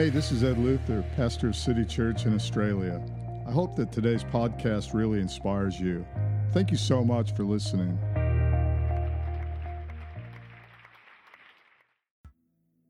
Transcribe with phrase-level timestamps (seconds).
[0.00, 3.02] Hey, this is Ed Luther, pastor of City Church in Australia.
[3.46, 6.06] I hope that today's podcast really inspires you.
[6.54, 7.98] Thank you so much for listening.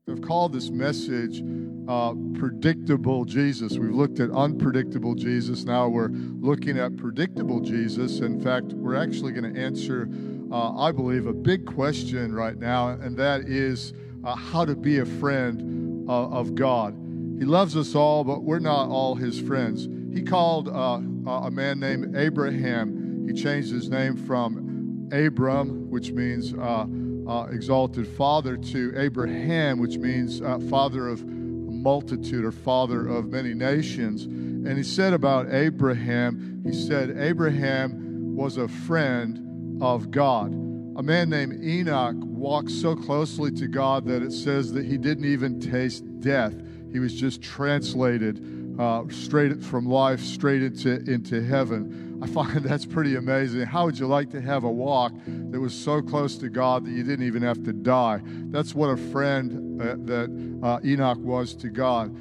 [0.09, 1.43] I've called this message
[1.89, 3.77] uh, Predictable Jesus.
[3.77, 5.65] We've looked at unpredictable Jesus.
[5.65, 8.21] Now we're looking at predictable Jesus.
[8.21, 10.07] In fact, we're actually going to answer,
[10.49, 13.91] uh, I believe, a big question right now, and that is
[14.23, 16.95] uh, how to be a friend of God.
[17.39, 19.87] He loves us all, but we're not all his friends.
[20.13, 23.25] He called uh, a man named Abraham.
[23.27, 26.85] He changed his name from Abram, which means uh,
[27.27, 33.53] uh, exalted father, to Abraham, which means uh, father of multitude or father of many
[33.53, 34.25] nations.
[34.25, 40.51] And he said about Abraham, he said, Abraham was a friend of God.
[40.97, 45.25] A man named Enoch walked so closely to God that it says that he didn't
[45.25, 46.53] even taste death.
[46.91, 52.19] He was just translated uh, straight from life straight into, into heaven.
[52.21, 53.61] I find that's pretty amazing.
[53.61, 56.91] How would you like to have a walk that was so close to God that
[56.91, 58.21] you didn't even have to die?
[58.25, 62.13] That's what a friend uh, that uh, Enoch was to God.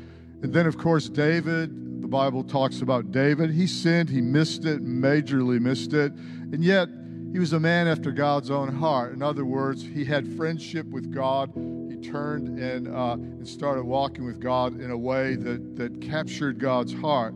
[0.43, 3.51] And then, of course, David, the Bible talks about David.
[3.51, 6.13] He sinned, he missed it, majorly missed it.
[6.13, 6.89] And yet,
[7.33, 9.13] he was a man after God's own heart.
[9.13, 11.53] In other words, he had friendship with God
[11.89, 16.59] He turned and, uh, and started walking with God in a way that, that captured
[16.59, 17.35] God's heart.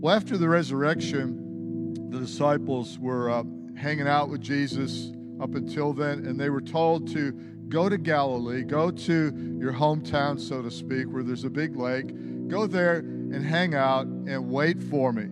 [0.00, 3.44] Well, after the resurrection, the disciples were uh,
[3.76, 7.32] hanging out with Jesus up until then, and they were told to
[7.68, 12.48] go to Galilee, go to your hometown, so to speak, where there's a big lake,
[12.48, 15.28] go there and hang out and wait for me.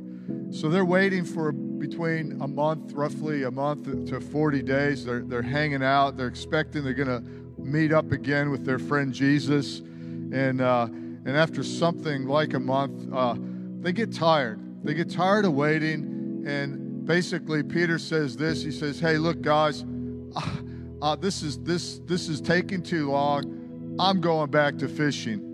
[0.50, 1.52] So they're waiting for
[1.82, 5.04] between a month, roughly a month to 40 days.
[5.04, 6.16] They're, they're hanging out.
[6.16, 7.20] They're expecting they're going to
[7.60, 9.80] meet up again with their friend Jesus.
[9.80, 13.34] And, uh, and after something like a month, uh,
[13.80, 14.60] they get tired.
[14.84, 16.44] They get tired of waiting.
[16.46, 19.84] And basically, Peter says this He says, Hey, look, guys,
[20.36, 20.56] uh,
[21.02, 23.96] uh this, is, this, this is taking too long.
[23.98, 25.51] I'm going back to fishing.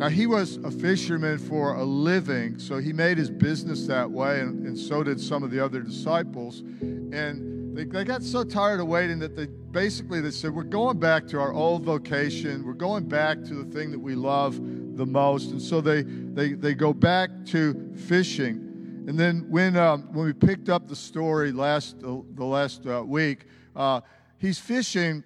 [0.00, 4.40] Now, he was a fisherman for a living, so he made his business that way,
[4.40, 6.60] and, and so did some of the other disciples.
[6.80, 10.98] And they, they got so tired of waiting that they basically they said, We're going
[10.98, 12.64] back to our old vocation.
[12.64, 14.54] We're going back to the thing that we love
[14.96, 15.50] the most.
[15.50, 19.04] And so they, they, they go back to fishing.
[19.06, 23.02] And then when, um, when we picked up the story last, uh, the last uh,
[23.04, 23.44] week,
[23.76, 24.00] uh,
[24.38, 25.24] he's fishing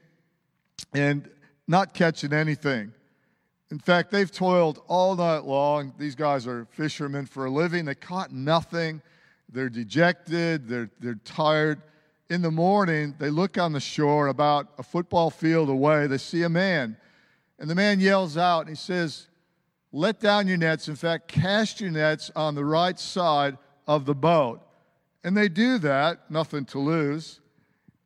[0.92, 1.30] and
[1.68, 2.92] not catching anything.
[3.74, 5.94] In fact, they've toiled all night long.
[5.98, 7.84] These guys are fishermen for a living.
[7.84, 9.02] They caught nothing.
[9.48, 10.68] They're dejected.
[10.68, 11.82] They're, they're tired
[12.30, 16.06] in the morning, they look on the shore about a football field away.
[16.06, 16.96] They see a man.
[17.58, 19.28] And the man yells out and he says,
[19.92, 20.88] Let down your nets.
[20.88, 24.62] In fact, cast your nets on the right side of the boat.
[25.22, 27.40] And they do that, nothing to lose.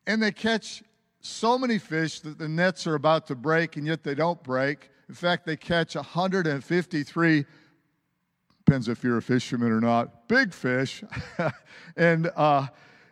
[0.06, 0.82] And they catch
[1.20, 4.90] so many fish that the nets are about to break, and yet they don't break.
[5.08, 7.44] In fact, they catch 153,
[8.64, 11.02] depends if you're a fisherman or not, big fish.
[11.96, 12.66] and, uh,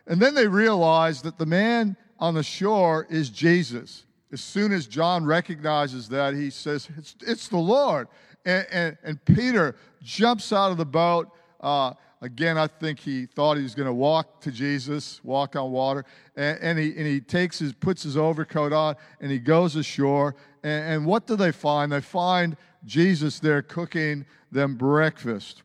[0.05, 4.05] and then they realize that the man on the shore is Jesus.
[4.31, 8.07] As soon as John recognizes that, he says, It's, it's the Lord.
[8.45, 11.29] And, and, and, Peter jumps out of the boat.
[11.59, 15.71] Uh, again, I think he thought he was going to walk to Jesus, walk on
[15.71, 16.05] water.
[16.35, 20.35] And, and, he, and he takes his, puts his overcoat on, and he goes ashore.
[20.63, 21.91] And, and what do they find?
[21.91, 25.63] They find Jesus there cooking them breakfast.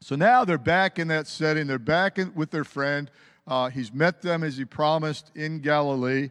[0.00, 1.66] So now they're back in that setting.
[1.66, 3.10] They're back in, with their friend
[3.46, 6.30] uh, he's met them as he promised in Galilee.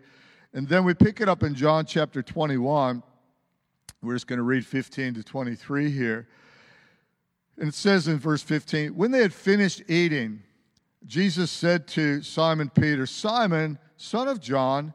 [0.54, 3.04] And then we pick it up in John chapter 21.
[4.02, 6.28] We're just going to read 15 to 23 here.
[7.58, 10.44] And it says in verse 15 When they had finished eating,
[11.06, 14.94] Jesus said to Simon Peter, Simon, son of John,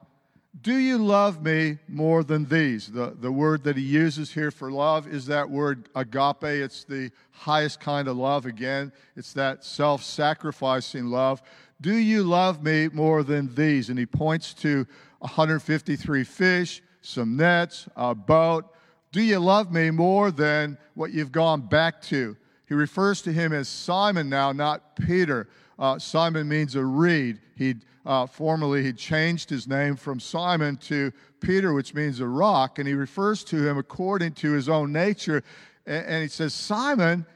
[0.62, 2.86] do you love me more than these?
[2.86, 6.44] The, the word that he uses here for love is that word agape.
[6.44, 8.46] It's the highest kind of love.
[8.46, 11.42] Again, it's that self sacrificing love.
[11.80, 13.90] Do you love me more than these?
[13.90, 14.86] And he points to
[15.18, 18.64] 153 fish, some nets, a boat.
[19.12, 22.36] Do you love me more than what you've gone back to?
[22.66, 25.48] He refers to him as Simon now, not Peter.
[25.78, 27.40] Uh, Simon means a reed.
[27.54, 27.76] He
[28.06, 32.88] uh, formerly he changed his name from Simon to Peter, which means a rock, and
[32.88, 35.42] he refers to him according to his own nature.
[35.86, 37.26] And, and he says, Simon,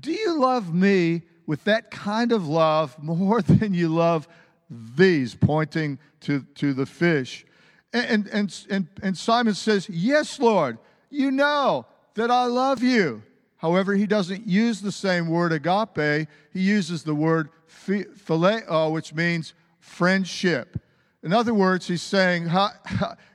[0.00, 4.26] do you love me with that kind of love more than you love
[4.70, 7.44] these, pointing to, to the fish.
[7.92, 10.78] And, and, and, and Simon says, Yes, Lord,
[11.10, 13.22] you know that I love you.
[13.58, 19.54] However, he doesn't use the same word agape, he uses the word phileo, which means
[19.84, 20.80] friendship.
[21.22, 22.50] In other words, he's saying,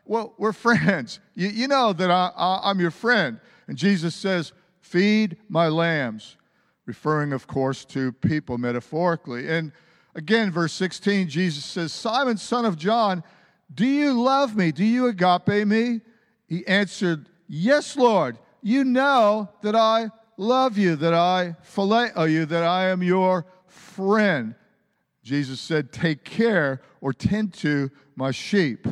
[0.06, 1.20] Well, we're friends.
[1.36, 3.40] You, you know that I, I, I'm your friend.
[3.68, 4.52] And Jesus says,
[4.82, 6.36] Feed my lambs,
[6.88, 9.48] referring, of course, to people metaphorically.
[9.48, 9.72] And
[10.16, 13.24] again, verse 16, Jesus says, Simon, son of John,
[13.74, 14.72] do you love me?
[14.72, 16.02] Do you agape me?
[16.48, 18.40] He answered, Yes, Lord.
[18.62, 23.46] You know that I love you, that I phileo uh, you, that I am your
[23.68, 24.56] friend.
[25.30, 28.88] Jesus said, Take care or tend to my sheep.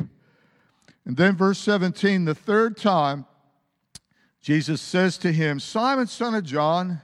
[1.04, 3.26] And then, verse 17, the third time,
[4.40, 7.00] Jesus says to him, Simon, son of John,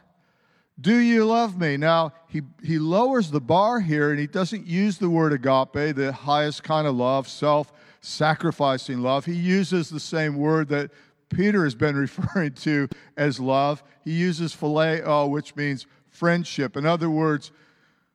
[0.80, 1.76] do you love me?
[1.76, 6.12] Now, he, he lowers the bar here and he doesn't use the word agape, the
[6.12, 7.72] highest kind of love, self
[8.02, 9.24] sacrificing love.
[9.24, 10.92] He uses the same word that
[11.28, 13.82] Peter has been referring to as love.
[14.04, 16.76] He uses phileo, which means friendship.
[16.76, 17.50] In other words,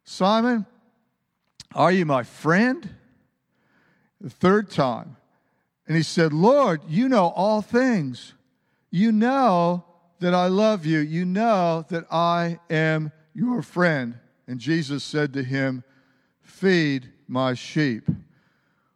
[0.06, 0.66] Simon,
[1.76, 2.90] are you my friend?
[4.22, 5.18] The third time.
[5.88, 8.34] And he said, Lord, you know all things.
[8.92, 9.86] You know
[10.20, 11.00] that I love you.
[11.00, 14.16] You know that I am your friend.
[14.48, 15.84] And Jesus said to him,
[16.42, 18.10] Feed my sheep.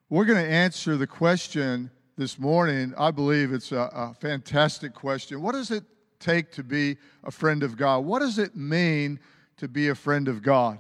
[0.09, 2.93] We're going to answer the question this morning.
[2.97, 5.41] I believe it's a, a, fantastic question.
[5.41, 5.83] What does it
[6.19, 8.05] take to be a friend of God?
[8.05, 9.19] What does it mean
[9.57, 10.79] to be a friend of God?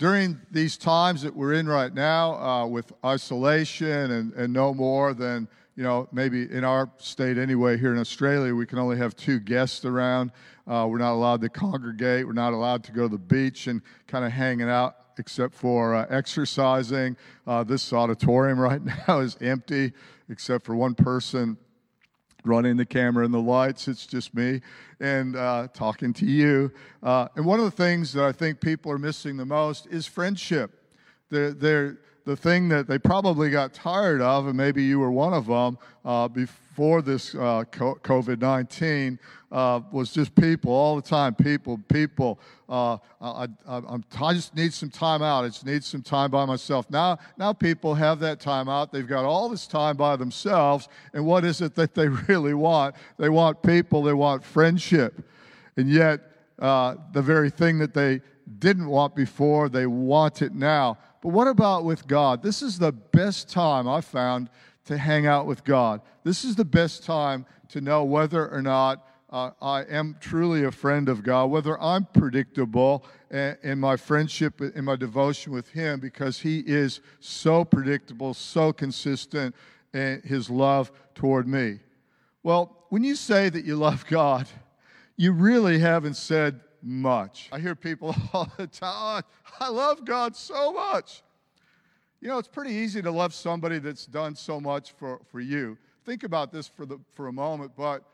[0.00, 5.12] During these times that we're in right now, uh, with isolation and, and no more
[5.12, 9.14] than you know, maybe in our state anyway, here in Australia, we can only have
[9.14, 10.32] two guests around.
[10.66, 12.26] Uh, we're not allowed to congregate.
[12.26, 15.94] We're not allowed to go to the beach and kind of hanging out except for
[15.94, 17.14] uh, exercising.
[17.46, 19.92] Uh, this auditorium right now is empty
[20.30, 21.58] except for one person
[22.44, 23.88] running the camera and the lights.
[23.88, 24.60] It's just me
[25.00, 26.72] and uh, talking to you.
[27.02, 30.06] Uh, and one of the things that I think people are missing the most is
[30.06, 30.70] friendship.
[31.30, 35.32] They're, they're the thing that they probably got tired of, and maybe you were one
[35.32, 39.18] of them uh, before this uh, COVID 19,
[39.52, 41.34] uh, was just people all the time.
[41.34, 42.38] People, people.
[42.68, 45.44] Uh, I, I, I, just need some time out.
[45.44, 46.88] I just need some time by myself.
[46.88, 48.92] Now, now people have that time out.
[48.92, 50.88] They've got all this time by themselves.
[51.12, 52.94] And what is it that they really want?
[53.18, 55.24] They want people, they want friendship.
[55.76, 56.20] And yet,
[56.60, 58.20] uh, the very thing that they
[58.58, 60.98] didn't want before, they want it now.
[61.20, 62.42] But what about with God?
[62.42, 64.48] This is the best time I found
[64.86, 66.00] to hang out with God.
[66.24, 70.72] This is the best time to know whether or not uh, I am truly a
[70.72, 76.40] friend of God, whether I'm predictable in my friendship, in my devotion with Him, because
[76.40, 79.54] He is so predictable, so consistent
[79.94, 81.78] in His love toward me.
[82.42, 84.48] Well, when you say that you love God,
[85.16, 87.48] you really haven't said much.
[87.52, 89.22] I hear people all the time,
[89.58, 91.22] I love God so much.
[92.20, 95.78] You know, it's pretty easy to love somebody that's done so much for, for you.
[96.04, 98.04] Think about this for, the, for a moment, but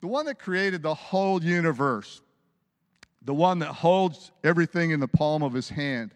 [0.00, 2.20] the one that created the whole universe,
[3.22, 6.14] the one that holds everything in the palm of his hand,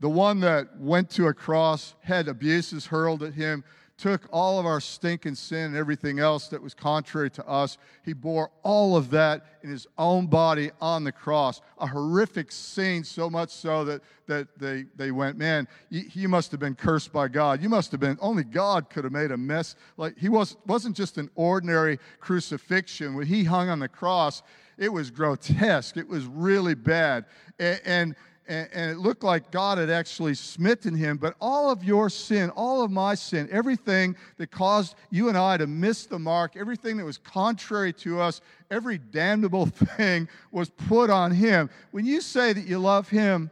[0.00, 3.64] the one that went to a cross, had abuses hurled at him,
[4.02, 7.78] took all of our stinking sin and everything else that was contrary to us.
[8.04, 11.60] He bore all of that in his own body on the cross.
[11.78, 16.58] A horrific scene, so much so that, that they, they went, Man, he must have
[16.58, 17.62] been cursed by God.
[17.62, 19.76] You must have been, only God could have made a mess.
[19.96, 23.14] Like he was, wasn't just an ordinary crucifixion.
[23.14, 24.42] When he hung on the cross,
[24.78, 25.96] it was grotesque.
[25.96, 27.26] It was really bad.
[27.60, 28.16] and, and
[28.48, 31.16] and, and it looked like God had actually smitten him.
[31.16, 35.56] But all of your sin, all of my sin, everything that caused you and I
[35.56, 41.10] to miss the mark, everything that was contrary to us, every damnable thing was put
[41.10, 41.70] on him.
[41.92, 43.50] When you say that you love him,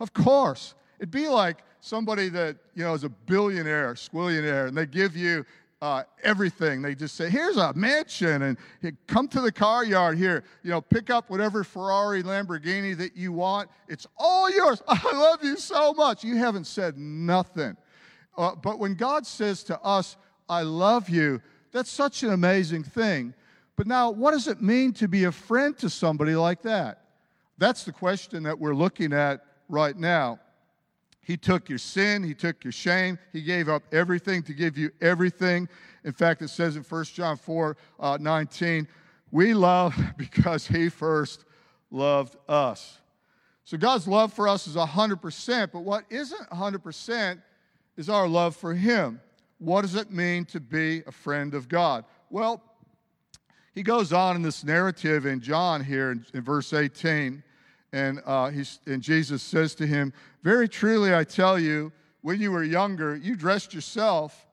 [0.00, 4.86] of course, it'd be like somebody that you know is a billionaire, squillionaire, and they
[4.86, 5.46] give you
[5.82, 6.82] uh, everything.
[6.82, 8.58] They just say, here's a mansion, and
[9.06, 10.44] come to the car yard here.
[10.62, 13.70] You know, pick up whatever Ferrari, Lamborghini that you want.
[13.88, 14.82] It's all yours.
[14.88, 16.24] I love you so much.
[16.24, 17.76] You haven't said nothing.
[18.36, 20.16] Uh, but when God says to us,
[20.48, 21.40] I love you,
[21.72, 23.34] that's such an amazing thing.
[23.76, 27.02] But now, what does it mean to be a friend to somebody like that?
[27.58, 30.38] That's the question that we're looking at right now.
[31.26, 34.92] He took your sin, He took your shame, He gave up everything to give you
[35.00, 35.68] everything.
[36.04, 38.86] In fact, it says in 1 John 4 uh, 19,
[39.32, 41.44] we love because He first
[41.90, 43.00] loved us.
[43.64, 47.42] So God's love for us is 100%, but what isn't 100%
[47.96, 49.20] is our love for Him.
[49.58, 52.04] What does it mean to be a friend of God?
[52.30, 52.62] Well,
[53.74, 57.42] he goes on in this narrative in John here in, in verse 18,
[57.96, 58.50] and, uh,
[58.86, 60.12] and Jesus says to him,
[60.42, 64.46] Very truly I tell you, when you were younger, you dressed yourself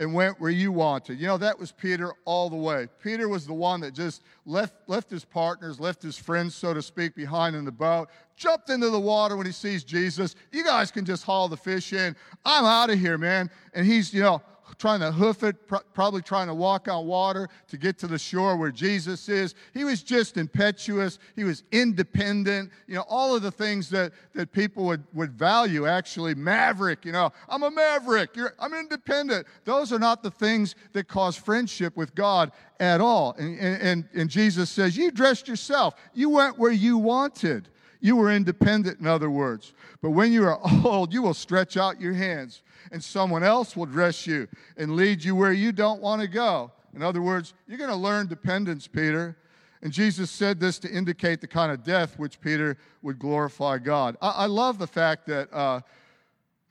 [0.00, 1.20] and went where you wanted.
[1.20, 2.88] You know, that was Peter all the way.
[3.00, 6.82] Peter was the one that just left, left his partners, left his friends, so to
[6.82, 10.34] speak, behind in the boat, jumped into the water when he sees Jesus.
[10.50, 12.16] You guys can just haul the fish in.
[12.44, 13.50] I'm out of here, man.
[13.72, 14.42] And he's, you know,
[14.80, 15.56] trying to hoof it,
[15.92, 19.54] probably trying to walk on water to get to the shore where Jesus is.
[19.74, 21.18] He was just impetuous.
[21.36, 22.70] He was independent.
[22.86, 26.34] You know, all of the things that, that people would, would value, actually.
[26.34, 28.34] Maverick, you know, I'm a maverick.
[28.34, 29.46] You're, I'm independent.
[29.66, 33.36] Those are not the things that cause friendship with God at all.
[33.38, 37.68] And, and, and Jesus says, You dressed yourself, you went where you wanted.
[38.00, 39.72] You were independent, in other words.
[40.00, 43.86] But when you are old, you will stretch out your hands and someone else will
[43.86, 46.72] dress you and lead you where you don't want to go.
[46.94, 49.36] In other words, you're going to learn dependence, Peter.
[49.82, 54.16] And Jesus said this to indicate the kind of death which Peter would glorify God.
[54.20, 55.80] I, I love the fact that, uh,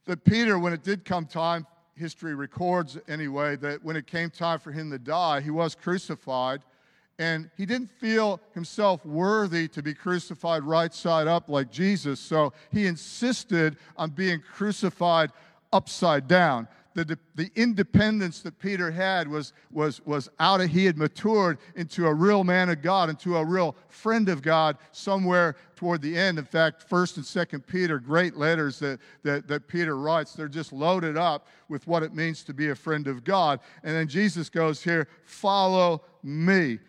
[0.05, 4.59] that Peter, when it did come time, history records anyway, that when it came time
[4.59, 6.62] for him to die, he was crucified.
[7.19, 12.17] And he didn't feel himself worthy to be crucified right side up like Jesus.
[12.17, 15.31] So he insisted on being crucified
[15.73, 16.69] upside down.
[16.95, 22.07] The, the independence that Peter had was, was, was out of, he had matured into
[22.07, 26.39] a real man of God, into a real friend of God somewhere toward the end.
[26.39, 27.25] In fact, 1st and
[27.61, 32.01] 2nd Peter, great letters that, that, that Peter writes, they're just loaded up with what
[32.01, 33.59] it means to be a friend of God.
[33.83, 36.79] And then Jesus goes here, follow me.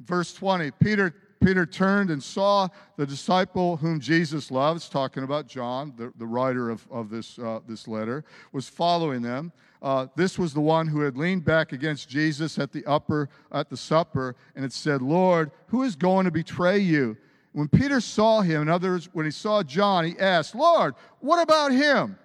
[0.00, 5.92] Verse 20, Peter Peter turned and saw the disciple whom Jesus loves, talking about John,
[5.96, 9.52] the, the writer of, of this, uh, this letter, was following them.
[9.80, 13.70] Uh, this was the one who had leaned back against Jesus at the upper at
[13.70, 17.16] the supper, and it said, "Lord, who is going to betray you?"
[17.52, 21.40] When Peter saw him, in other words, when he saw John, he asked, "Lord, what
[21.40, 22.18] about him?"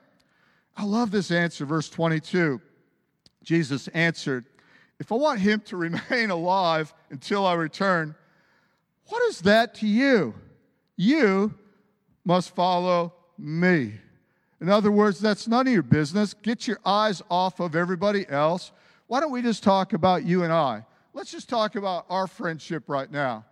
[0.75, 2.59] I love this answer, verse 22.
[3.43, 4.45] Jesus answered,
[4.99, 8.15] "If I want him to remain alive until I return,
[9.07, 10.33] what is that to you?
[10.95, 11.53] You
[12.25, 13.93] must follow me.
[14.61, 16.33] In other words, that's none of your business.
[16.33, 18.71] Get your eyes off of everybody else.
[19.07, 20.85] Why don't we just talk about you and I?
[21.13, 23.45] Let's just talk about our friendship right now.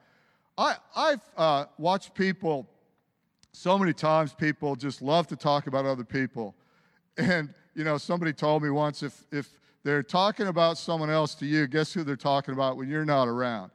[0.57, 2.67] I, have uh, watched people,
[3.51, 6.55] so many times, people just love to talk about other people.
[7.17, 9.49] And, you know, somebody told me once if, if
[9.83, 13.27] they're talking about someone else to you, guess who they're talking about when you're not
[13.27, 13.71] around?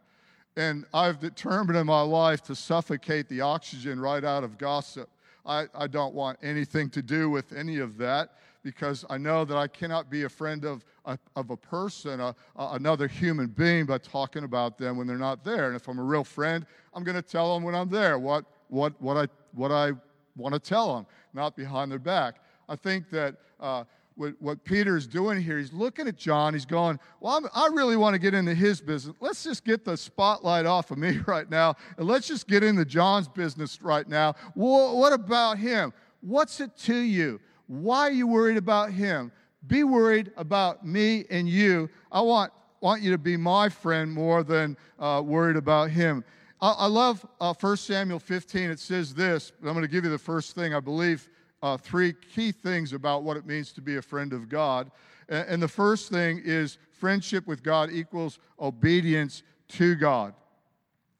[0.56, 5.10] And I've determined in my life to suffocate the oxygen right out of gossip.
[5.44, 8.30] I, I don't want anything to do with any of that
[8.62, 12.34] because I know that I cannot be a friend of a, of a person, a,
[12.56, 15.68] a, another human being, by talking about them when they're not there.
[15.68, 18.44] And if I'm a real friend, I'm going to tell them when I'm there what,
[18.68, 19.92] what, what, I, what I
[20.36, 22.36] want to tell them, not behind their back.
[22.68, 23.84] I think that uh,
[24.16, 25.58] what, what Peter's doing here.
[25.58, 26.54] He's looking at John.
[26.54, 29.14] He's going, Well, I'm, i really want to get into his business.
[29.20, 32.84] Let's just get the spotlight off of me right now, and let's just get into
[32.84, 34.34] John's business right now.
[34.54, 35.92] Well, what about him?
[36.20, 37.40] What's it to you?
[37.66, 39.30] Why are you worried about him?
[39.66, 41.90] Be worried about me and you.
[42.10, 46.24] I want, want you to be my friend more than uh, worried about him.
[46.60, 48.70] I, I love uh, 1 Samuel 15.
[48.70, 49.52] It says this.
[49.60, 51.28] I'm going to give you the first thing I believe
[51.62, 54.90] uh, three key things about what it means to be a friend of God.
[55.28, 60.34] And, and the first thing is friendship with God equals obedience to God.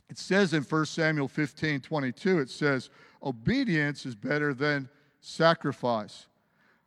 [0.09, 2.91] It says in 1 Samuel 15 22, it says,
[3.23, 4.89] obedience is better than
[5.21, 6.27] sacrifice.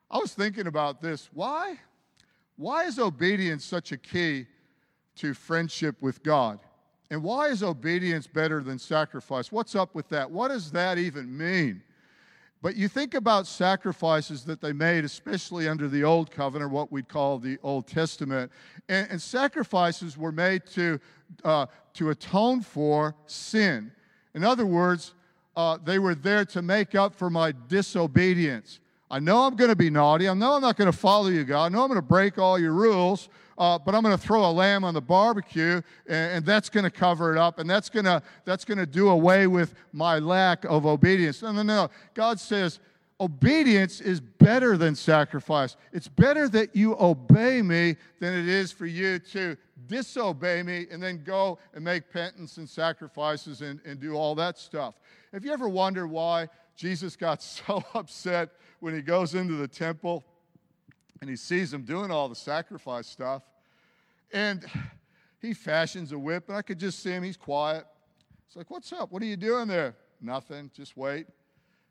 [0.09, 1.29] I was thinking about this.
[1.33, 1.75] Why?
[2.55, 4.47] Why is obedience such a key
[5.17, 6.59] to friendship with God?
[7.11, 9.51] And why is obedience better than sacrifice?
[9.51, 10.29] What's up with that?
[10.29, 11.81] What does that even mean?
[12.61, 17.07] But you think about sacrifices that they made, especially under the Old Covenant, what we'd
[17.07, 18.51] call the Old Testament.
[18.89, 20.99] And, and sacrifices were made to,
[21.45, 23.91] uh, to atone for sin.
[24.35, 25.13] In other words,
[25.55, 28.79] uh, they were there to make up for my disobedience.
[29.09, 30.27] I know I'm going to be naughty.
[30.27, 31.65] I know I'm not going to follow you, God.
[31.65, 34.49] I know I'm going to break all your rules uh, but I'm going to throw
[34.49, 37.89] a lamb on the barbecue, and, and that's going to cover it up, and that's
[37.89, 41.41] going to that's going to do away with my lack of obedience.
[41.41, 41.89] No, no, no.
[42.13, 42.79] God says
[43.19, 45.75] obedience is better than sacrifice.
[45.91, 51.03] It's better that you obey me than it is for you to disobey me and
[51.03, 54.95] then go and make penance and sacrifices and, and do all that stuff.
[55.33, 56.47] Have you ever wondered why
[56.77, 60.23] Jesus got so upset when he goes into the temple
[61.21, 63.43] and he sees them doing all the sacrifice stuff?
[64.31, 64.65] And
[65.41, 67.23] he fashions a whip, and I could just see him.
[67.23, 67.85] He's quiet.
[68.47, 69.11] It's like, what's up?
[69.11, 69.95] What are you doing there?
[70.21, 70.71] Nothing.
[70.75, 71.27] Just wait.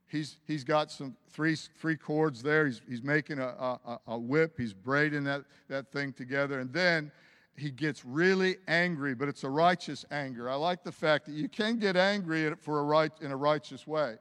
[0.06, 2.66] He's, he's got some three, three cords there.
[2.66, 4.54] He's, he's making a, a, a whip.
[4.56, 6.60] He's braiding that, that thing together.
[6.60, 7.12] And then
[7.56, 10.48] he gets really angry, but it's a righteous anger.
[10.48, 13.86] I like the fact that you can get angry for a right, in a righteous
[13.86, 14.16] way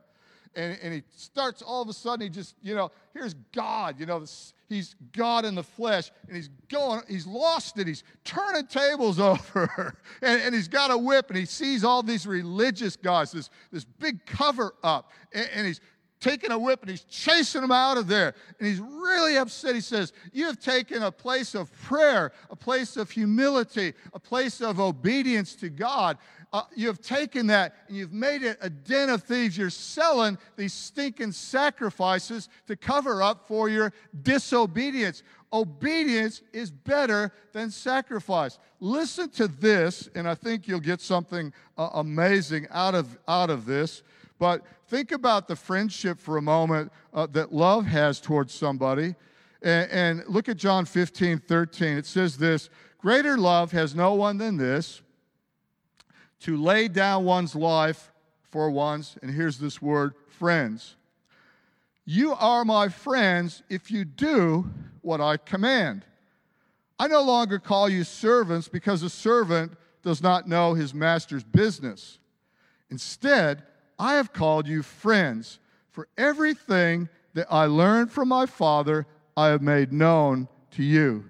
[0.58, 4.08] and, and he starts all of a sudden, he just, you know, here's God, you
[4.08, 4.26] know,
[4.68, 7.86] he's God in the flesh, and he's going, he's lost it.
[7.86, 12.26] He's turning tables over, and, and he's got a whip, and he sees all these
[12.26, 15.80] religious guys, this, this big cover up, and, and he's
[16.20, 18.34] taking a whip and he's chasing them out of there.
[18.60, 19.76] And he's really upset.
[19.76, 24.62] He says, You have taken a place of prayer, a place of humility, a place
[24.62, 26.18] of obedience to God,
[26.54, 29.58] uh, you have taken that and you've made it a den of thieves.
[29.58, 33.92] You're selling these stinking sacrifices to cover up for your
[34.24, 35.24] disobedience.
[35.52, 38.60] Obedience is better than sacrifice.
[38.80, 43.66] Listen to this, and I think you'll get something uh, amazing out of, out of
[43.66, 44.04] this.
[44.40, 49.16] But think about the friendship for a moment uh, that love has towards somebody.
[49.62, 51.98] And, and look at John 15, 13.
[51.98, 55.02] It says this Greater love has no one than this
[56.42, 58.12] to lay down one's life
[58.50, 60.96] for one's, and here's this word, friends.
[62.06, 64.70] You are my friends if you do
[65.02, 66.06] what I command.
[67.00, 72.20] I no longer call you servants because a servant does not know his master's business.
[72.90, 73.64] Instead,
[74.00, 75.60] I have called you friends,
[75.92, 81.26] for everything that I learned from my Father, I have made known to you.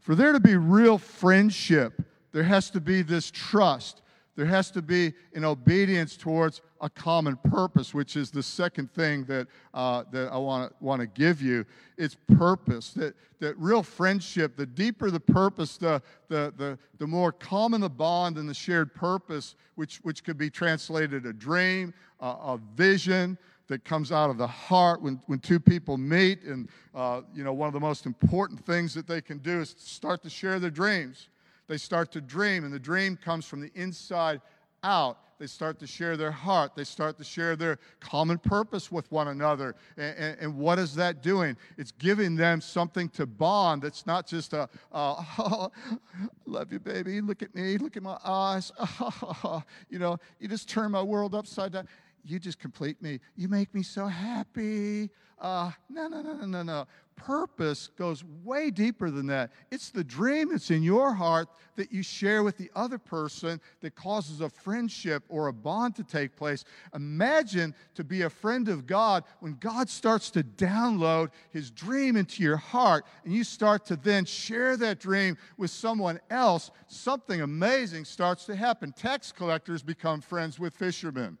[0.00, 4.02] For there to be real friendship, there has to be this trust.
[4.36, 9.24] There has to be an obedience towards a common purpose, which is the second thing
[9.24, 11.64] that, uh, that I want to give you.
[11.96, 12.92] It's purpose.
[12.94, 17.88] That, that real friendship, the deeper the purpose, the, the, the, the more common the
[17.88, 23.84] bond and the shared purpose, which, which could be translated a dream, a vision that
[23.84, 26.42] comes out of the heart when, when two people meet.
[26.42, 29.74] And, uh, you know, one of the most important things that they can do is
[29.78, 31.28] start to share their dreams
[31.66, 34.40] they start to dream, and the dream comes from the inside
[34.82, 35.18] out.
[35.38, 36.76] They start to share their heart.
[36.76, 39.74] They start to share their common purpose with one another.
[39.96, 41.56] And, and, and what is that doing?
[41.76, 45.70] It's giving them something to bond that's not just a, oh,
[46.46, 47.20] love you, baby.
[47.20, 47.78] Look at me.
[47.78, 48.70] Look at my eyes.
[49.90, 51.88] you know, you just turn my world upside down.
[52.24, 53.20] You just complete me.
[53.36, 55.10] You make me so happy.
[55.38, 59.52] Uh, no, no, no, no, no, no purpose goes way deeper than that.
[59.70, 63.94] It's the dream that's in your heart that you share with the other person that
[63.94, 66.64] causes a friendship or a bond to take place.
[66.94, 72.42] Imagine to be a friend of God when God starts to download his dream into
[72.42, 76.70] your heart and you start to then share that dream with someone else.
[76.86, 78.92] Something amazing starts to happen.
[78.92, 81.38] Tax collectors become friends with fishermen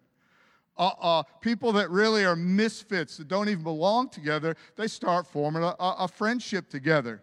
[0.76, 5.62] uh, uh, people that really are misfits, that don't even belong together, they start forming
[5.62, 7.22] a, a friendship together.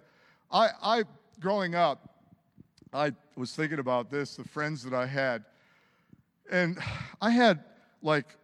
[0.52, 1.04] I, I,
[1.40, 2.16] growing up,
[2.94, 5.46] I was thinking about this, the friends that I had.
[6.50, 6.78] And
[7.22, 7.64] I had
[8.02, 8.38] like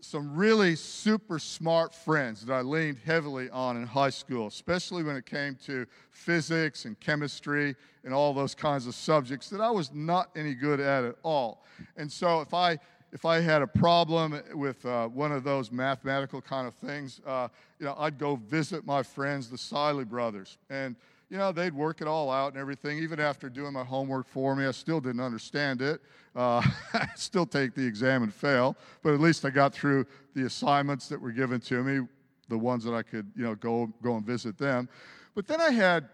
[0.00, 5.16] some really super smart friends that I leaned heavily on in high school, especially when
[5.16, 9.92] it came to physics and chemistry and all those kinds of subjects that I was
[9.92, 11.64] not any good at at all.
[11.96, 12.78] And so if I
[13.12, 17.48] if I had a problem with uh, one of those mathematical kind of things, uh,
[17.78, 20.94] you know, I'd go visit my friends, the Siley brothers, and
[21.30, 22.98] you know, they'd work it all out and everything.
[22.98, 26.00] Even after doing my homework for me, I still didn't understand it.
[26.34, 26.62] Uh,
[26.94, 31.08] I still take the exam and fail, but at least I got through the assignments
[31.08, 32.06] that were given to me,
[32.48, 34.88] the ones that I could, you know, go go and visit them.
[35.34, 36.08] But then I had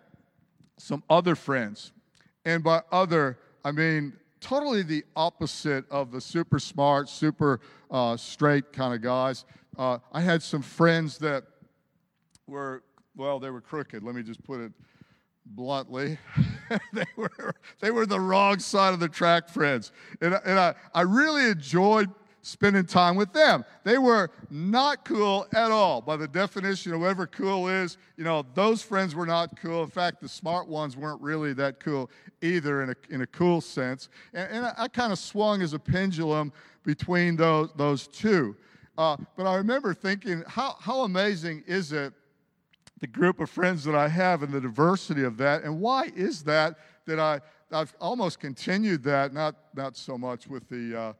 [0.78, 1.92] some other friends,
[2.44, 8.74] and by other, I mean totally the opposite of the super smart, super uh, straight
[8.74, 9.46] kind of guys.
[9.78, 11.44] Uh, I had some friends that
[12.46, 12.82] were,
[13.16, 14.02] well, they were crooked.
[14.02, 14.72] Let me just put it
[15.46, 16.18] bluntly.
[16.92, 19.92] they, were, they were the wrong side of the track friends.
[20.20, 22.10] And, and I, I really enjoyed
[22.44, 23.64] spending time with them.
[23.84, 26.02] They were not cool at all.
[26.02, 29.82] By the definition of whatever cool is, you know, those friends were not cool.
[29.82, 32.10] In fact, the smart ones weren't really that cool
[32.42, 34.10] either in a, in a cool sense.
[34.34, 36.52] And, and I, I kind of swung as a pendulum
[36.84, 38.54] between those, those two.
[38.98, 42.12] Uh, but I remember thinking, how, how amazing is it,
[43.00, 45.62] the group of friends that I have and the diversity of that?
[45.62, 46.76] And why is that
[47.06, 47.40] that I,
[47.72, 51.12] I've almost continued that, not, not so much with the, uh,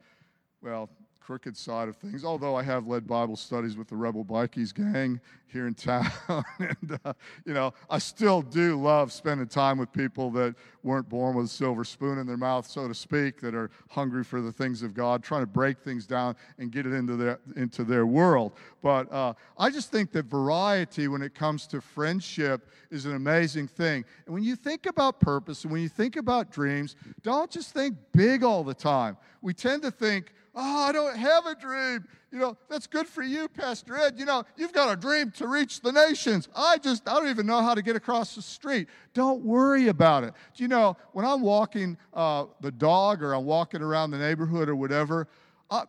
[0.61, 0.89] well,
[1.25, 5.19] crooked side of things, although I have led Bible studies with the Rebel Bikies gang
[5.47, 6.05] here in town.
[6.59, 7.13] and, uh,
[7.45, 11.49] you know, I still do love spending time with people that weren't born with a
[11.49, 14.93] silver spoon in their mouth, so to speak, that are hungry for the things of
[14.93, 18.51] God, trying to break things down and get it into their, into their world.
[18.83, 23.67] But uh, I just think that variety when it comes to friendship is an amazing
[23.67, 24.05] thing.
[24.27, 27.97] And when you think about purpose and when you think about dreams, don't just think
[28.11, 29.17] big all the time.
[29.41, 32.05] We tend to think, Oh, I don't have a dream.
[32.31, 34.15] You know, that's good for you, Pastor Ed.
[34.17, 36.47] You know, you've got a dream to reach the nations.
[36.55, 38.87] I just, I don't even know how to get across the street.
[39.13, 40.33] Don't worry about it.
[40.55, 44.69] Do you know, when I'm walking uh, the dog or I'm walking around the neighborhood
[44.69, 45.27] or whatever,
[45.69, 45.83] I,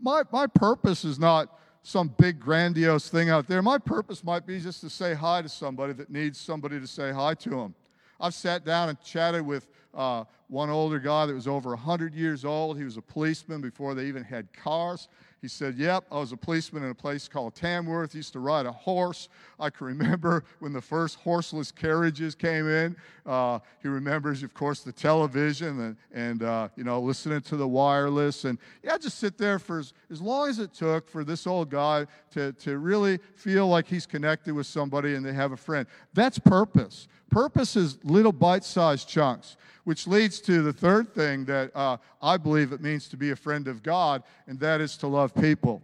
[0.00, 3.62] my, my purpose is not some big grandiose thing out there.
[3.62, 7.12] My purpose might be just to say hi to somebody that needs somebody to say
[7.12, 7.74] hi to them.
[8.20, 12.44] I've sat down and chatted with uh, one older guy that was over 100 years
[12.44, 12.76] old.
[12.76, 15.08] He was a policeman before they even had cars.
[15.40, 18.14] He said, Yep, I was a policeman in a place called Tamworth.
[18.14, 19.28] Used to ride a horse.
[19.58, 22.94] I can remember when the first horseless carriages came in.
[23.24, 27.66] Uh, he remembers, of course, the television and, and uh, you know, listening to the
[27.66, 28.44] wireless.
[28.44, 31.70] And yeah, just sit there for as, as long as it took for this old
[31.70, 35.86] guy to, to really feel like he's connected with somebody and they have a friend.
[36.12, 37.08] That's purpose.
[37.30, 42.36] Purpose is little bite sized chunks which leads to the third thing that uh, I
[42.36, 45.82] believe it means to be a friend of God, and that is to love people.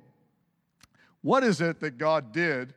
[1.22, 2.74] What is it that God did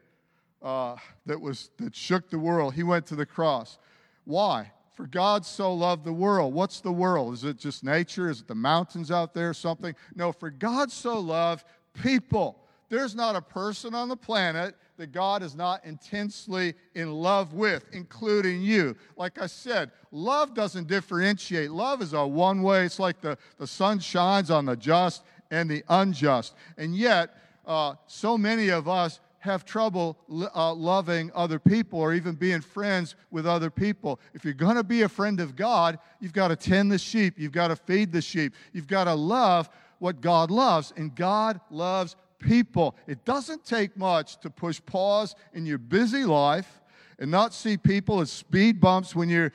[0.61, 2.73] uh, that was that shook the world?
[2.73, 3.77] He went to the cross.
[4.25, 4.71] Why?
[4.93, 6.53] For God so loved the world.
[6.53, 7.33] What's the world?
[7.33, 8.29] Is it just nature?
[8.29, 9.53] Is it the mountains out there?
[9.53, 9.95] Something?
[10.15, 10.31] No.
[10.31, 11.63] For God so loved
[12.01, 12.59] people.
[12.89, 17.85] There's not a person on the planet that God is not intensely in love with,
[17.93, 18.97] including you.
[19.15, 21.71] Like I said, love doesn't differentiate.
[21.71, 25.71] Love is a one way, it's like the, the sun shines on the just and
[25.71, 26.53] the unjust.
[26.77, 27.33] And yet,
[27.65, 30.17] uh, so many of us have trouble
[30.53, 34.19] uh, loving other people or even being friends with other people.
[34.33, 37.35] If you're going to be a friend of God, you've got to tend the sheep,
[37.37, 40.91] you've got to feed the sheep, you've got to love what God loves.
[40.97, 42.95] And God loves people.
[43.07, 46.81] It doesn't take much to push pause in your busy life
[47.19, 49.51] and not see people as speed bumps when you're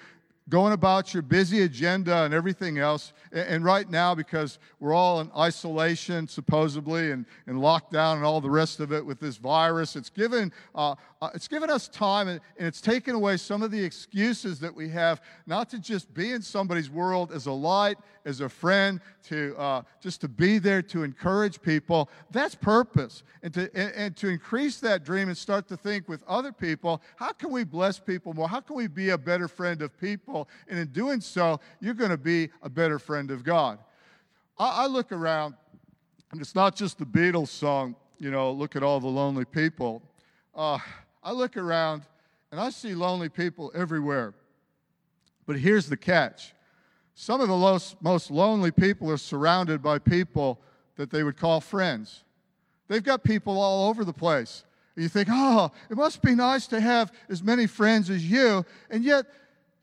[0.49, 3.13] going about your busy agenda and everything else.
[3.33, 8.51] And right now, because we're all in isolation, supposedly, and, and lockdown and all the
[8.51, 12.41] rest of it with this virus, it's given, uh, uh, it's given us time and,
[12.59, 16.33] and it's taken away some of the excuses that we have not to just be
[16.33, 20.83] in somebody's world as a light as a friend, to uh, just to be there
[20.83, 22.09] to encourage people.
[22.31, 23.23] That's purpose.
[23.43, 27.03] And to, and, and to increase that dream and start to think with other people,
[27.17, 28.49] how can we bless people more?
[28.49, 30.49] How can we be a better friend of people?
[30.69, 33.79] And in doing so, you're going to be a better friend of God.
[34.59, 35.55] I, I look around,
[36.33, 40.03] and it's not just the Beatles song, you know, look at all the lonely people.
[40.55, 40.79] Uh,
[41.25, 42.03] I look around
[42.53, 44.35] and I see lonely people everywhere.
[45.47, 46.53] But here's the catch
[47.17, 50.61] some of the most, lonely people are surrounded by people
[50.97, 52.25] that they would call friends.
[52.89, 54.65] They've got people all over the place.
[54.97, 58.65] You think, oh, it must be nice to have as many friends as you.
[58.91, 59.27] And yet,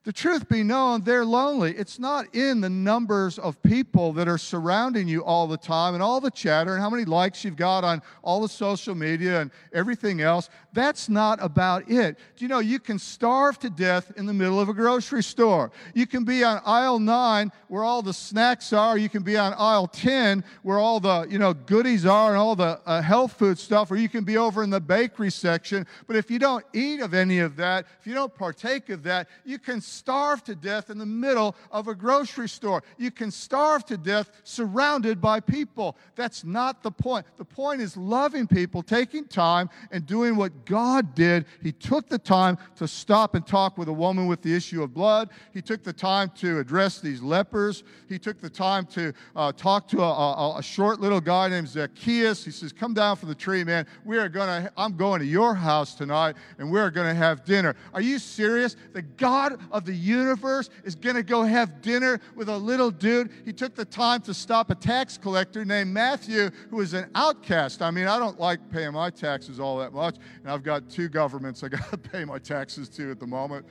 [0.03, 1.75] the truth be known, they're lonely.
[1.77, 6.01] It's not in the numbers of people that are surrounding you all the time and
[6.01, 9.51] all the chatter and how many likes you've got on all the social media and
[9.73, 10.49] everything else.
[10.73, 12.17] That's not about it.
[12.35, 15.71] Do you know you can starve to death in the middle of a grocery store?
[15.93, 19.53] You can be on aisle 9 where all the snacks are, you can be on
[19.53, 23.59] aisle 10 where all the, you know, goodies are and all the uh, health food
[23.59, 25.85] stuff or you can be over in the bakery section.
[26.07, 29.27] But if you don't eat of any of that, if you don't partake of that,
[29.45, 32.83] you can starve to death in the middle of a grocery store.
[32.97, 35.97] You can starve to death surrounded by people.
[36.15, 37.25] That's not the point.
[37.37, 41.45] The point is loving people, taking time, and doing what God did.
[41.61, 44.93] He took the time to stop and talk with a woman with the issue of
[44.93, 45.29] blood.
[45.53, 47.83] He took the time to address these lepers.
[48.07, 51.67] He took the time to uh, talk to a, a, a short little guy named
[51.67, 52.45] Zacchaeus.
[52.45, 53.85] He says, Come down from the tree, man.
[54.05, 57.43] We are going to, I'm going to your house tonight, and we're going to have
[57.43, 57.75] dinner.
[57.93, 58.75] Are you serious?
[58.93, 62.91] The God of of the universe is going to go have dinner with a little
[62.91, 63.31] dude.
[63.45, 67.81] He took the time to stop a tax collector named Matthew, who was an outcast.
[67.81, 71.09] I mean, I don't like paying my taxes all that much, and I've got two
[71.09, 73.65] governments I got to pay my taxes to at the moment.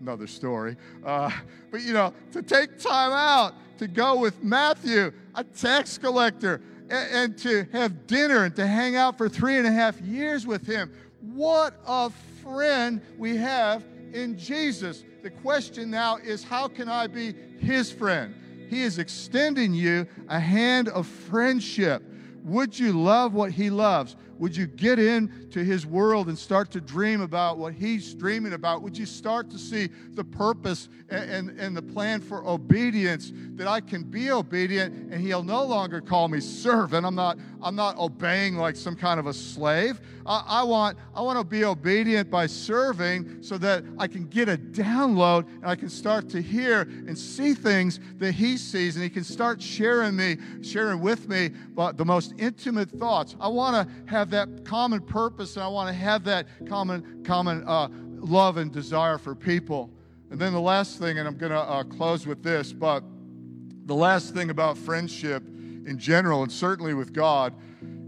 [0.00, 0.76] Another story.
[1.04, 1.30] Uh,
[1.72, 7.10] but you know, to take time out to go with Matthew, a tax collector, and,
[7.12, 10.64] and to have dinner and to hang out for three and a half years with
[10.64, 10.92] him.
[11.20, 12.10] What a
[12.44, 13.82] friend we have
[14.14, 15.04] in Jesus.
[15.22, 18.34] The question now is how can I be his friend?
[18.68, 22.02] He is extending you a hand of friendship.
[22.44, 24.16] Would you love what He loves?
[24.38, 28.82] Would you get into His world and start to dream about what He's dreaming about?
[28.82, 33.66] Would you start to see the purpose and, and, and the plan for obedience that
[33.66, 37.04] I can be obedient and He'll no longer call me servant?
[37.04, 40.00] I'm not, I'm not obeying like some kind of a slave.
[40.28, 44.50] I, I, want, I want to be obedient by serving so that I can get
[44.50, 49.02] a download and I can start to hear and see things that He sees and
[49.02, 53.36] He can start sharing me, sharing with me but the most intimate thoughts.
[53.40, 57.66] I want to have that common purpose and I want to have that common, common
[57.66, 59.90] uh, love and desire for people.
[60.30, 63.02] And then the last thing, and I'm going to uh, close with this, but
[63.86, 65.42] the last thing about friendship
[65.86, 67.54] in general, and certainly with God,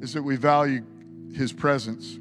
[0.02, 0.84] is that we value
[1.34, 2.18] His presence.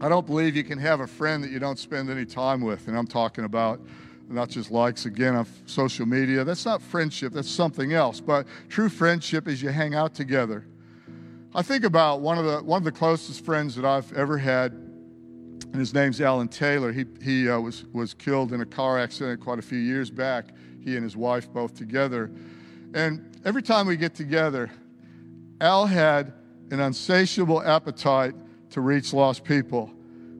[0.00, 2.88] I don't believe you can have a friend that you don't spend any time with,
[2.88, 3.80] and I'm talking about
[4.28, 6.44] not just likes again on social media.
[6.44, 8.20] That's not friendship, that's something else.
[8.20, 10.66] But true friendship is you hang out together.
[11.54, 14.72] I think about one of the one of the closest friends that I've ever had,
[14.72, 16.92] and his name's Alan Taylor.
[16.92, 20.46] He he uh, was was killed in a car accident quite a few years back.
[20.80, 22.30] He and his wife both together,
[22.94, 24.70] and every time we get together,
[25.60, 26.34] Al had
[26.70, 28.34] an insatiable appetite
[28.70, 29.90] to reach lost people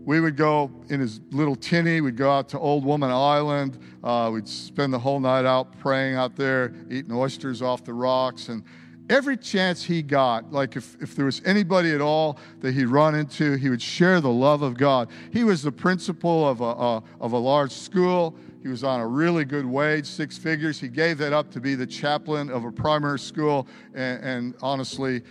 [0.08, 3.78] we would go in his little tinny, we'd go out to Old Woman Island.
[4.02, 8.48] Uh, we'd spend the whole night out praying out there, eating oysters off the rocks.
[8.48, 8.64] And
[9.10, 13.16] every chance he got, like if, if there was anybody at all that he'd run
[13.16, 15.10] into, he would share the love of God.
[15.30, 18.34] He was the principal of a, a of a large school.
[18.62, 20.80] He was on a really good wage, six figures.
[20.80, 23.68] He gave that up to be the chaplain of a primary school.
[23.94, 25.22] And, and honestly,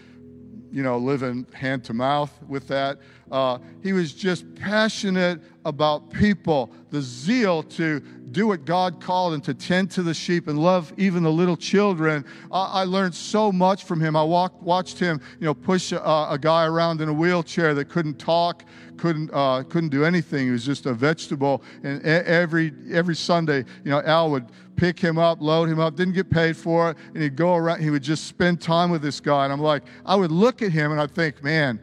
[0.71, 2.99] you know, living hand to mouth with that.
[3.31, 8.01] Uh, he was just passionate about people, the zeal to
[8.31, 11.57] do what God called and to tend to the sheep and love even the little
[11.57, 12.25] children.
[12.51, 14.15] I learned so much from him.
[14.15, 17.85] I walked, watched him, you know, push a, a guy around in a wheelchair that
[17.85, 18.63] couldn't talk,
[18.97, 20.45] couldn't uh, couldn't do anything.
[20.45, 21.63] He was just a vegetable.
[21.83, 26.13] And every every Sunday, you know, Al would pick him up, load him up, didn't
[26.13, 27.81] get paid for it, and he'd go around.
[27.81, 29.43] He would just spend time with this guy.
[29.43, 31.79] And I'm like, I would look at him and I'd think, man,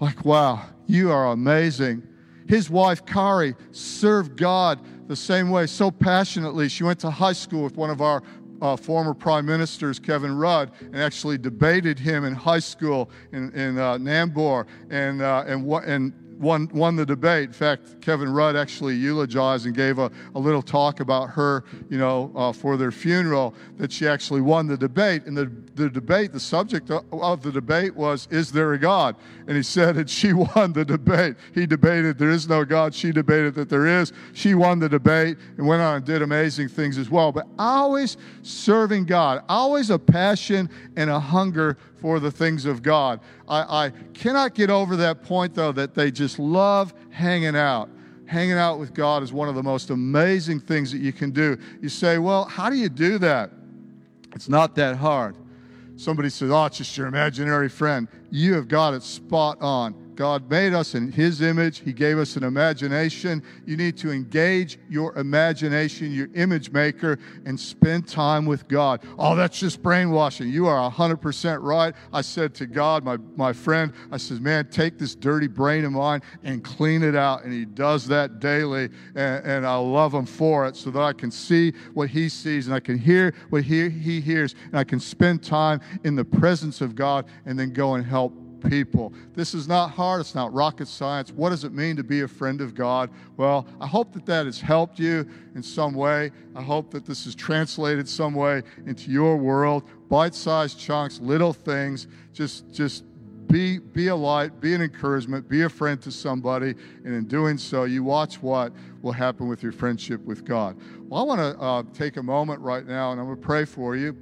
[0.00, 2.02] like, wow, you are amazing.
[2.50, 6.68] His wife, Kari, served God the same way so passionately.
[6.68, 8.24] She went to high school with one of our
[8.60, 13.78] uh, former prime ministers, Kevin Rudd, and actually debated him in high school in, in
[13.78, 17.44] uh, Nambour and, uh, and, and won, won the debate.
[17.44, 21.98] In fact, Kevin Rudd actually eulogized and gave a, a little talk about her, you
[21.98, 25.26] know, uh, for their funeral, that she actually won the debate.
[25.26, 29.16] And the, the debate, the subject of the debate was, Is there a God?
[29.46, 31.36] And he said that she won the debate.
[31.54, 32.94] He debated there is no God.
[32.94, 34.12] She debated that there is.
[34.34, 37.32] She won the debate and went on and did amazing things as well.
[37.32, 43.20] But always serving God, always a passion and a hunger for the things of God.
[43.48, 47.88] I, I cannot get over that point, though, that they just love hanging out
[48.26, 51.58] hanging out with God is one of the most amazing things that you can do.
[51.80, 53.50] You say, Well, how do you do that?
[54.34, 55.36] It's not that hard.
[56.00, 58.08] Somebody says, Oh, it's just your imaginary friend.
[58.30, 59.99] You have got it spot on.
[60.20, 61.78] God made us in His image.
[61.78, 63.42] He gave us an imagination.
[63.64, 69.02] You need to engage your imagination, your image maker, and spend time with God.
[69.18, 70.50] Oh, that's just brainwashing.
[70.50, 71.94] You are 100% right.
[72.12, 75.92] I said to God, my, my friend, I said, man, take this dirty brain of
[75.92, 77.44] mine and clean it out.
[77.44, 78.90] And He does that daily.
[79.14, 82.66] And, and I love Him for it so that I can see what He sees
[82.66, 84.54] and I can hear what He, he hears.
[84.66, 88.34] And I can spend time in the presence of God and then go and help
[88.60, 89.12] people.
[89.34, 91.32] This is not hard, it's not rocket science.
[91.32, 93.10] What does it mean to be a friend of God?
[93.36, 96.30] Well, I hope that that has helped you in some way.
[96.54, 99.84] I hope that this is translated some way into your world.
[100.08, 103.04] Bite-sized chunks, little things, just just
[103.50, 107.58] be, be a light, be an encouragement, be a friend to somebody, and in doing
[107.58, 110.76] so, you watch what will happen with your friendship with God.
[111.08, 113.64] Well, I want to uh, take a moment right now, and I'm going to pray
[113.64, 114.16] for you.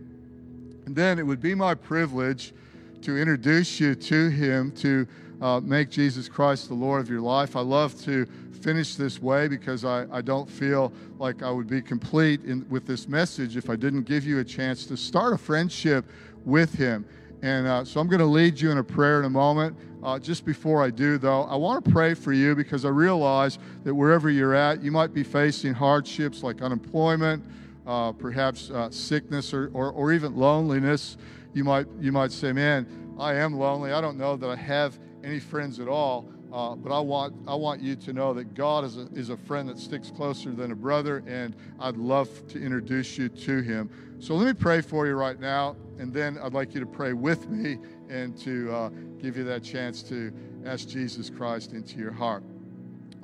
[0.87, 2.55] And then it would be my privilege
[3.03, 5.07] to introduce you to Him, to
[5.41, 7.57] uh, make Jesus Christ the Lord of your life.
[7.57, 8.27] I love to
[8.61, 12.87] finish this way because I, I don't feel like I would be complete in, with
[12.87, 16.05] this message if I didn't give you a chance to start a friendship
[16.45, 17.07] with Him.
[17.43, 19.77] And uh, so I'm going to lead you in a prayer in a moment.
[20.03, 23.59] Uh, just before I do, though, I want to pray for you because I realize
[23.85, 27.45] that wherever you're at, you might be facing hardships like unemployment,
[27.87, 31.17] uh, perhaps uh, sickness, or, or, or even loneliness
[31.59, 32.87] you might you might say, "Man,
[33.19, 33.93] I am lonely.
[33.93, 37.55] I don't know that I have any friends at all." Uh, but I want I
[37.55, 40.71] want you to know that God is a, is a friend that sticks closer than
[40.71, 43.91] a brother, and I'd love to introduce you to Him.
[44.21, 47.13] So let me pray for you right now, and then I'd like you to pray
[47.13, 48.89] with me and to uh,
[49.21, 50.33] give you that chance to
[50.65, 52.45] ask Jesus Christ into your heart.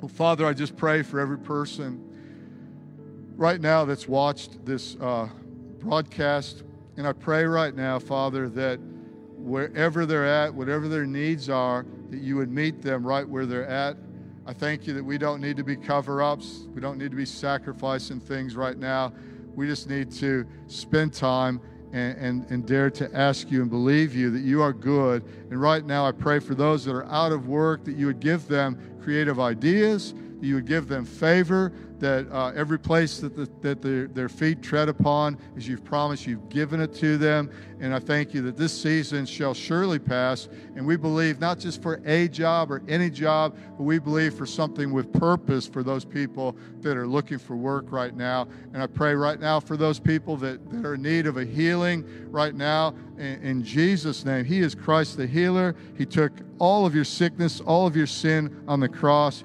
[0.01, 2.05] Well, Father, I just pray for every person
[3.37, 5.29] right now that's watched this uh,
[5.79, 6.65] broadcast,
[6.97, 8.79] and I pray right now, Father, that
[9.37, 13.67] wherever they're at, whatever their needs are, that you would meet them right where they're
[13.67, 13.97] at.
[14.47, 16.67] I thank you that we don't need to be cover ups.
[16.75, 19.13] We don't need to be sacrificing things right now.
[19.55, 21.61] We just need to spend time
[21.93, 25.23] and, and, and, dare to ask you and believe you that you are good.
[25.51, 28.19] And right now, I pray for those that are out of work that you would
[28.19, 31.73] give them creative ideas, that you would give them favor,
[32.05, 36.27] that uh, every place that, the, that their, their feet tread upon, as you've promised,
[36.27, 37.51] you've given it to them.
[37.81, 40.51] And I thank you that this season shall surely pass.
[40.77, 44.45] And we believe not just for a job or any job, but we believe for
[44.45, 48.49] something with purpose for those people that are looking for work right now.
[48.75, 51.45] And I pray right now for those people that, that are in need of a
[51.47, 52.95] healing right now.
[53.17, 55.75] In, in Jesus' name, He is Christ the healer.
[55.97, 59.43] He took all of your sickness, all of your sin on the cross.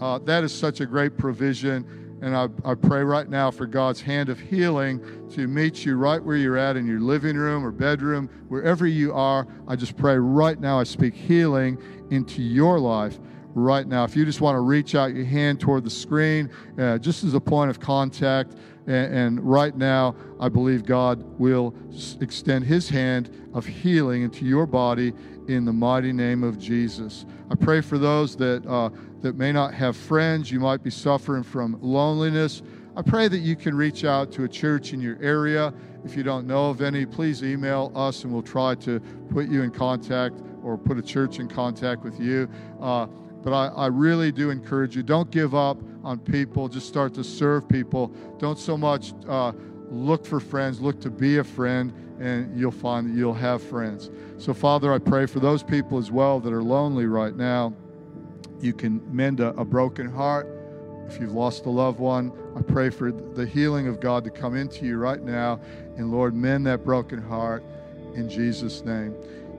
[0.00, 1.99] Uh, that is such a great provision.
[2.22, 6.22] And I, I pray right now for God's hand of healing to meet you right
[6.22, 9.46] where you're at in your living room or bedroom, wherever you are.
[9.66, 11.78] I just pray right now, I speak healing
[12.10, 13.18] into your life
[13.54, 14.04] right now.
[14.04, 17.34] If you just want to reach out your hand toward the screen, uh, just as
[17.34, 18.54] a point of contact,
[18.86, 21.74] and, and, right now, I believe God will
[22.20, 25.12] extend his hand of healing into your body
[25.48, 27.26] in the mighty name of Jesus.
[27.50, 28.90] I pray for those that, uh,
[29.22, 30.50] that may not have friends.
[30.50, 32.62] You might be suffering from loneliness.
[32.96, 35.72] I pray that you can reach out to a church in your area.
[36.04, 39.62] If you don't know of any, please email us and we'll try to put you
[39.62, 42.48] in contact or put a church in contact with you.
[42.80, 43.06] Uh,
[43.42, 47.24] but I, I really do encourage you don't give up on people, just start to
[47.24, 48.08] serve people.
[48.38, 49.52] Don't so much uh,
[49.88, 54.10] look for friends, look to be a friend, and you'll find that you'll have friends.
[54.38, 57.74] So, Father, I pray for those people as well that are lonely right now.
[58.60, 60.48] You can mend a, a broken heart.
[61.08, 64.54] If you've lost a loved one, I pray for the healing of God to come
[64.54, 65.60] into you right now.
[65.96, 67.64] And Lord, mend that broken heart
[68.14, 69.14] in Jesus' name.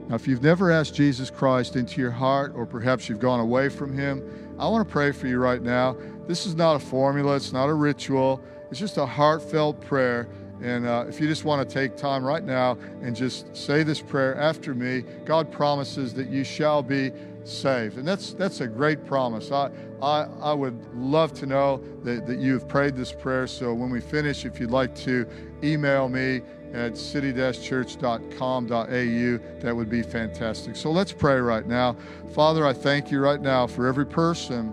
[0.08, 3.68] Now, if you've never asked Jesus Christ into your heart, or perhaps you've gone away
[3.68, 4.22] from Him,
[4.58, 5.96] I want to pray for you right now.
[6.26, 10.28] This is not a formula, it's not a ritual, it's just a heartfelt prayer.
[10.62, 14.00] And uh, if you just want to take time right now and just say this
[14.00, 17.10] prayer after me, God promises that you shall be
[17.44, 17.98] saved.
[17.98, 19.50] And that's, that's a great promise.
[19.50, 23.46] I, I, I would love to know that, that you have prayed this prayer.
[23.46, 25.26] So when we finish, if you'd like to
[25.62, 29.60] email me, at city-church.com.au.
[29.60, 30.76] That would be fantastic.
[30.76, 31.96] So let's pray right now.
[32.34, 34.72] Father, I thank you right now for every person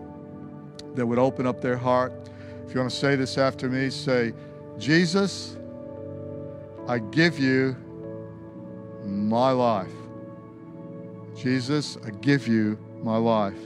[0.96, 2.14] that would open up their heart.
[2.66, 4.34] If you want to say this after me, say,
[4.78, 5.58] Jesus,
[6.88, 7.76] I give you
[9.04, 9.92] my life.
[11.42, 13.60] Jesus, I give you my life.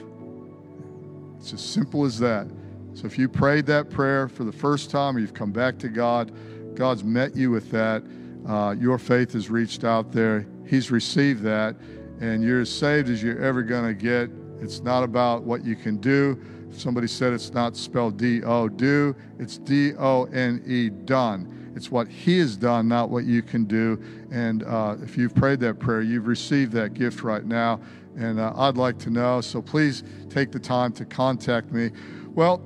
[1.39, 2.47] It's as simple as that.
[2.93, 5.89] So if you prayed that prayer for the first time or you've come back to
[5.89, 6.31] God,
[6.75, 8.03] God's met you with that
[8.47, 10.45] uh, your faith has reached out there.
[10.67, 11.75] He's received that,
[12.19, 14.29] and you're as saved as you're ever going to get.
[14.61, 16.39] It's not about what you can do.
[16.75, 19.15] Somebody said it's not spelled D O, do.
[19.39, 21.71] It's D O N E, done.
[21.75, 24.01] It's what He has done, not what you can do.
[24.31, 27.79] And uh, if you've prayed that prayer, you've received that gift right now.
[28.15, 29.41] And uh, I'd like to know.
[29.41, 31.91] So please take the time to contact me.
[32.35, 32.61] Well,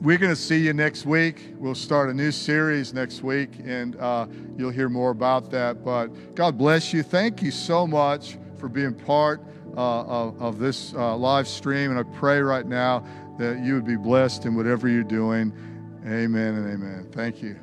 [0.00, 1.54] we're going to see you next week.
[1.56, 5.84] We'll start a new series next week, and uh, you'll hear more about that.
[5.84, 7.02] But God bless you.
[7.02, 9.42] Thank you so much for being part
[9.76, 11.90] uh, of, of, this uh, live stream.
[11.90, 13.04] And I pray right now
[13.38, 15.52] that you would be blessed in whatever you're doing.
[16.06, 17.08] Amen and amen.
[17.12, 17.58] Thank you.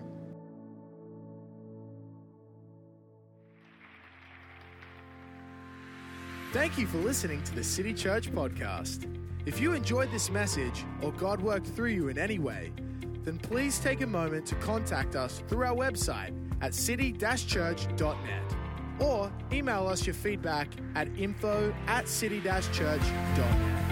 [6.53, 9.13] Thank you for listening to the City Church Podcast.
[9.45, 12.71] If you enjoyed this message or God worked through you in any way,
[13.23, 18.66] then please take a moment to contact us through our website at city-church.net
[18.99, 23.86] or email us your feedback at info at city-church.net.